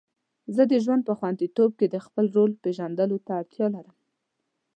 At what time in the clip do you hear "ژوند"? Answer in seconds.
0.83-1.01